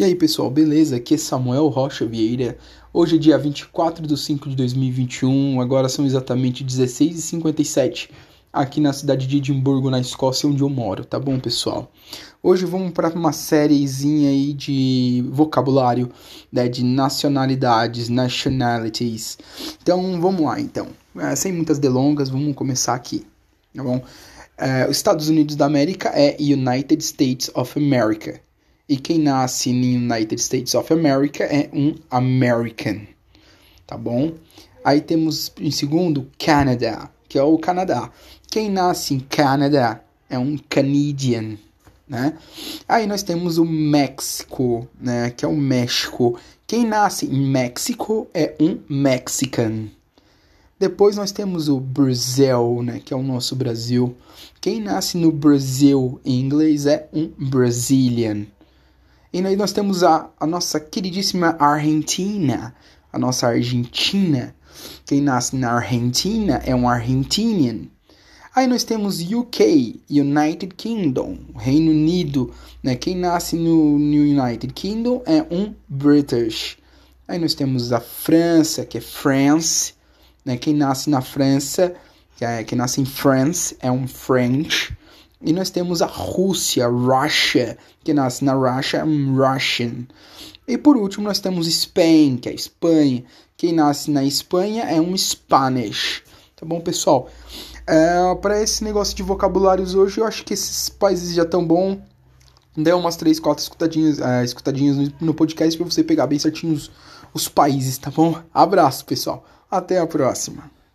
E 0.00 0.02
aí 0.02 0.14
pessoal, 0.14 0.50
beleza? 0.50 0.96
Aqui 0.96 1.12
é 1.12 1.18
Samuel 1.18 1.68
Rocha 1.68 2.06
Vieira. 2.06 2.56
Hoje 2.90 3.16
é 3.16 3.18
dia 3.18 3.36
24 3.36 4.06
de 4.06 4.16
5 4.16 4.48
de 4.48 4.56
2021, 4.56 5.60
agora 5.60 5.90
são 5.90 6.06
exatamente 6.06 6.64
16h57 6.64 8.08
aqui 8.50 8.80
na 8.80 8.94
cidade 8.94 9.26
de 9.26 9.36
Edimburgo, 9.36 9.90
na 9.90 10.00
Escócia, 10.00 10.48
onde 10.48 10.62
eu 10.62 10.70
moro, 10.70 11.04
tá 11.04 11.18
bom 11.18 11.38
pessoal? 11.38 11.92
Hoje 12.42 12.64
vamos 12.64 12.92
para 12.92 13.10
uma 13.10 13.30
sériezinha 13.30 14.30
aí 14.30 14.54
de 14.54 15.22
vocabulário, 15.28 16.10
né, 16.50 16.66
de 16.66 16.82
nacionalidades, 16.82 18.08
nationalities. 18.08 19.36
Então 19.82 20.18
vamos 20.18 20.40
lá 20.40 20.58
então, 20.58 20.86
é, 21.18 21.36
sem 21.36 21.52
muitas 21.52 21.78
delongas, 21.78 22.30
vamos 22.30 22.54
começar 22.54 22.94
aqui, 22.94 23.26
tá 23.76 23.84
bom? 23.84 24.02
É, 24.56 24.88
os 24.88 24.96
Estados 24.96 25.28
Unidos 25.28 25.56
da 25.56 25.66
América 25.66 26.08
é 26.14 26.38
United 26.40 27.04
States 27.04 27.50
of 27.54 27.78
America. 27.78 28.40
E 28.90 28.96
quem 28.96 29.20
nasce 29.20 29.72
no 29.72 29.86
United 29.86 30.42
States 30.42 30.74
of 30.74 30.92
America 30.92 31.44
é 31.44 31.70
um 31.72 31.94
American, 32.10 33.02
tá 33.86 33.96
bom? 33.96 34.32
Aí 34.84 35.00
temos 35.00 35.52
em 35.60 35.70
segundo 35.70 36.28
Canada, 36.36 37.08
que 37.28 37.38
é 37.38 37.42
o 37.44 37.56
Canadá. 37.56 38.10
Quem 38.50 38.68
nasce 38.68 39.14
em 39.14 39.20
Canadá 39.20 40.00
é 40.28 40.36
um 40.36 40.58
Canadian, 40.68 41.56
né? 42.08 42.36
Aí 42.88 43.06
nós 43.06 43.22
temos 43.22 43.58
o 43.58 43.64
México, 43.64 44.88
né, 45.00 45.30
que 45.30 45.44
é 45.44 45.48
o 45.48 45.56
México. 45.56 46.36
Quem 46.66 46.84
nasce 46.84 47.26
em 47.26 47.48
México 47.48 48.26
é 48.34 48.56
um 48.58 48.76
Mexican. 48.88 49.86
Depois 50.80 51.14
nós 51.14 51.30
temos 51.30 51.68
o 51.68 51.78
Brasil, 51.78 52.82
né, 52.82 53.00
que 53.04 53.14
é 53.14 53.16
o 53.16 53.22
nosso 53.22 53.54
Brasil. 53.54 54.16
Quem 54.60 54.80
nasce 54.80 55.16
no 55.16 55.30
Brasil 55.30 56.20
em 56.24 56.40
inglês 56.40 56.86
é 56.86 57.08
um 57.12 57.30
Brazilian. 57.38 58.46
E 59.32 59.46
aí 59.46 59.54
nós 59.54 59.72
temos 59.72 60.02
a, 60.02 60.28
a 60.40 60.44
nossa 60.44 60.80
queridíssima 60.80 61.56
Argentina, 61.60 62.74
a 63.12 63.18
nossa 63.18 63.46
Argentina. 63.46 64.54
Quem 65.06 65.20
nasce 65.20 65.54
na 65.54 65.72
Argentina 65.72 66.60
é 66.64 66.74
um 66.74 66.88
Argentinian. 66.88 67.86
Aí 68.54 68.66
nós 68.66 68.82
temos 68.82 69.20
UK, 69.20 70.00
United 70.10 70.74
Kingdom, 70.74 71.38
Reino 71.56 71.92
Unido. 71.92 72.52
Né? 72.82 72.96
Quem 72.96 73.16
nasce 73.16 73.54
no, 73.54 73.96
no 73.96 74.16
United 74.16 74.72
Kingdom 74.74 75.22
é 75.24 75.42
um 75.48 75.72
British. 75.88 76.76
Aí 77.28 77.38
nós 77.38 77.54
temos 77.54 77.92
a 77.92 78.00
França, 78.00 78.84
que 78.84 78.98
é 78.98 79.00
France. 79.00 79.94
Né? 80.44 80.56
Quem 80.56 80.74
nasce 80.74 81.08
na 81.08 81.20
França, 81.20 81.94
que 82.36 82.44
é, 82.44 82.64
quem 82.64 82.76
nasce 82.76 83.00
em 83.00 83.04
France 83.04 83.76
é 83.80 83.92
um 83.92 84.08
French. 84.08 84.92
E 85.42 85.52
nós 85.52 85.70
temos 85.70 86.02
a 86.02 86.06
Rússia, 86.06 86.86
Russia, 86.86 87.78
que 88.04 88.12
nasce 88.12 88.44
na 88.44 88.52
Rússia, 88.52 89.04
um 89.04 89.36
Russian. 89.36 90.06
E 90.68 90.76
por 90.76 90.96
último 90.96 91.24
nós 91.24 91.40
temos 91.40 91.66
Spain, 91.66 92.36
que 92.36 92.48
é 92.48 92.52
a 92.52 92.54
Espanha. 92.54 93.24
Quem 93.56 93.72
nasce 93.72 94.10
na 94.10 94.22
Espanha 94.22 94.84
é 94.84 95.00
um 95.00 95.16
Spanish. 95.16 96.22
Tá 96.54 96.66
bom, 96.66 96.80
pessoal? 96.80 97.28
É, 97.86 98.34
para 98.36 98.62
esse 98.62 98.84
negócio 98.84 99.16
de 99.16 99.22
vocabulários 99.22 99.94
hoje, 99.94 100.20
eu 100.20 100.26
acho 100.26 100.44
que 100.44 100.54
esses 100.54 100.88
países 100.88 101.34
já 101.34 101.42
estão 101.42 101.66
bom. 101.66 102.00
Dê 102.76 102.92
umas 102.92 103.16
três, 103.16 103.40
quatro 103.40 103.62
escutadinhas, 103.62 104.20
é, 104.20 104.44
escutadinhas 104.44 104.96
no, 104.96 105.12
no 105.20 105.34
podcast 105.34 105.76
para 105.76 105.90
você 105.90 106.04
pegar 106.04 106.26
bem 106.26 106.38
certinho 106.38 106.74
os, 106.74 106.90
os 107.34 107.48
países, 107.48 107.98
tá 107.98 108.10
bom? 108.10 108.38
Abraço, 108.52 109.04
pessoal. 109.06 109.44
Até 109.70 109.98
a 109.98 110.06
próxima. 110.06 110.70